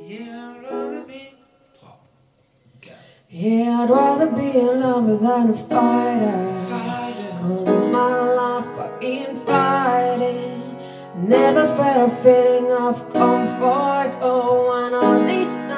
[0.00, 1.30] Yeah, I'd rather be.
[3.30, 6.54] Yeah, I'd rather be a lover than a fighter.
[6.54, 7.30] Fighter.
[7.38, 10.76] Cause all my life I've been fighting.
[11.28, 14.18] Never felt a feeling of comfort.
[14.22, 15.77] Oh, and all this time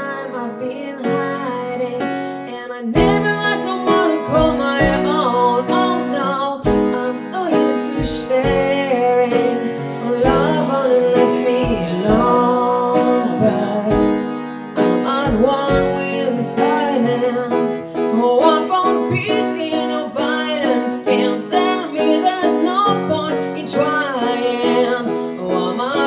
[16.41, 17.83] silence.
[17.97, 21.03] Oh, I found peace in violence.
[21.05, 25.07] Can't tell me there's no point in trying.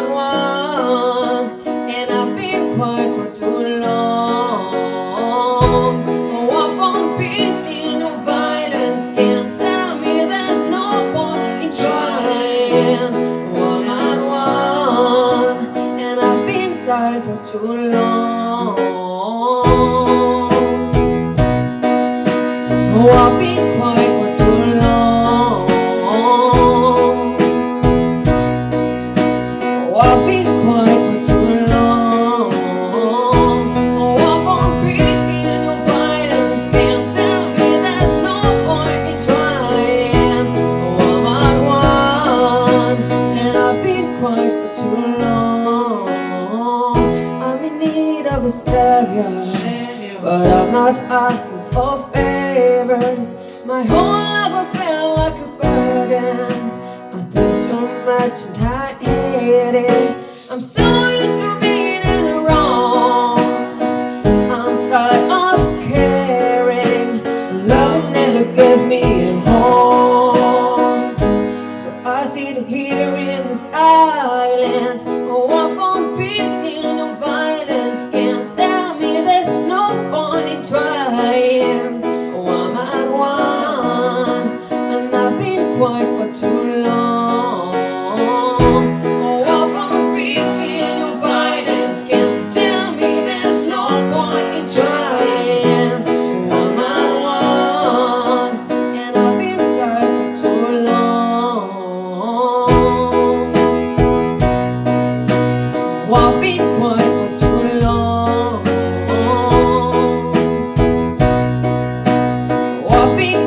[0.10, 4.74] One, and I've been quiet for too long.
[6.78, 7.70] Found peace
[8.26, 9.14] violence.
[9.14, 13.33] Can't tell me there's no point in trying.
[16.94, 18.76] Silent for too long.
[22.96, 23.73] Oh, I've been
[48.44, 50.22] of a savior.
[50.22, 53.62] But I'm not asking for favors.
[53.66, 56.52] My whole life I felt like a burden.
[57.14, 60.12] I think too much and I hate it.
[60.52, 60.84] I'm so
[61.22, 63.40] used to being in the wrong.
[64.52, 67.12] I'm tired of caring.
[67.68, 71.16] Love never gave me a home.
[71.76, 75.08] So I sit here in the silence.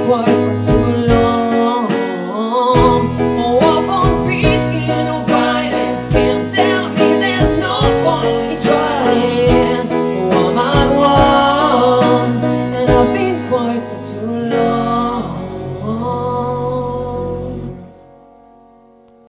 [0.06, 0.96] boy for too long.